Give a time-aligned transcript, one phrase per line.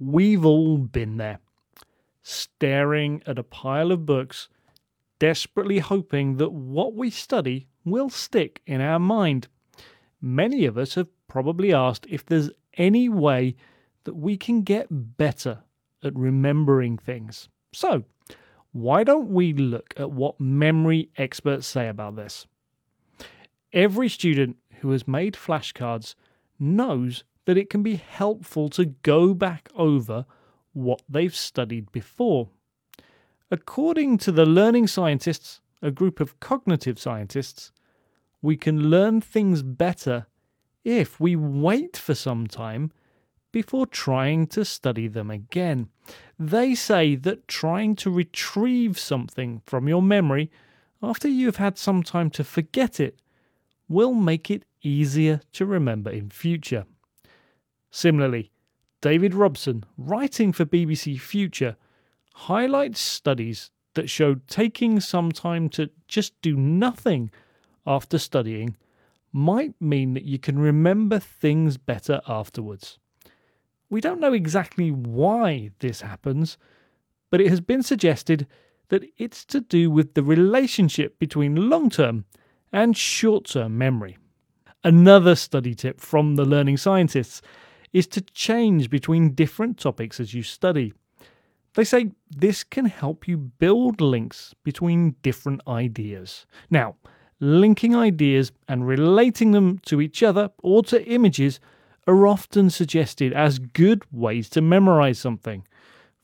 [0.00, 1.40] We've all been there,
[2.22, 4.48] staring at a pile of books,
[5.18, 9.48] desperately hoping that what we study will stick in our mind.
[10.22, 13.56] Many of us have probably asked if there's any way
[14.04, 15.64] that we can get better
[16.02, 17.50] at remembering things.
[17.74, 18.04] So,
[18.72, 22.46] why don't we look at what memory experts say about this?
[23.74, 26.14] Every student who has made flashcards
[26.58, 30.26] knows that it can be helpful to go back over
[30.72, 32.48] what they've studied before.
[33.50, 37.72] According to the learning scientists, a group of cognitive scientists,
[38.42, 40.26] we can learn things better
[40.84, 42.92] if we wait for some time
[43.52, 45.88] before trying to study them again.
[46.38, 50.50] They say that trying to retrieve something from your memory
[51.02, 53.20] after you've had some time to forget it
[53.88, 56.86] will make it easier to remember in future.
[57.90, 58.50] Similarly,
[59.00, 61.76] David Robson, writing for BBC Future,
[62.34, 67.30] highlights studies that showed taking some time to just do nothing
[67.86, 68.76] after studying
[69.32, 72.98] might mean that you can remember things better afterwards.
[73.88, 76.58] We don't know exactly why this happens,
[77.30, 78.46] but it has been suggested
[78.88, 82.24] that it's to do with the relationship between long term
[82.72, 84.18] and short term memory.
[84.82, 87.42] Another study tip from the learning scientists
[87.92, 90.92] is to change between different topics as you study.
[91.74, 96.46] They say this can help you build links between different ideas.
[96.68, 96.96] Now,
[97.38, 101.60] linking ideas and relating them to each other or to images
[102.06, 105.66] are often suggested as good ways to memorize something.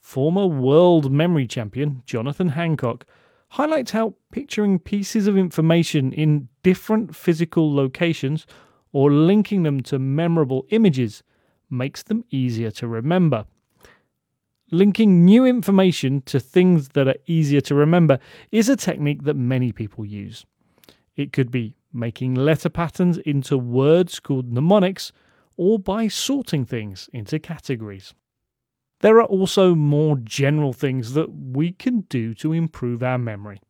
[0.00, 3.06] Former world memory champion Jonathan Hancock
[3.50, 8.46] highlights how picturing pieces of information in different physical locations
[8.92, 11.22] or linking them to memorable images
[11.70, 13.46] makes them easier to remember.
[14.70, 18.18] Linking new information to things that are easier to remember
[18.50, 20.44] is a technique that many people use.
[21.14, 25.12] It could be making letter patterns into words called mnemonics
[25.56, 28.12] or by sorting things into categories.
[29.00, 33.60] There are also more general things that we can do to improve our memory.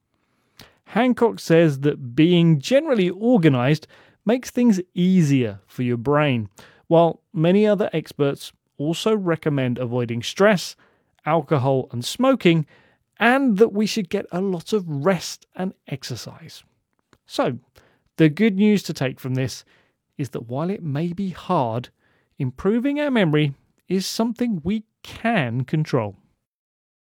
[0.86, 3.86] Hancock says that being generally organized
[4.24, 6.48] makes things easier for your brain,
[6.88, 10.76] while many other experts also recommend avoiding stress,
[11.24, 12.66] alcohol, and smoking,
[13.18, 16.62] and that we should get a lot of rest and exercise.
[17.26, 17.58] So,
[18.16, 19.64] the good news to take from this
[20.16, 21.88] is that while it may be hard,
[22.38, 23.54] improving our memory
[23.88, 26.16] is something we can control.